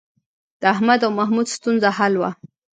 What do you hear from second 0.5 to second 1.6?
د احمد او محمود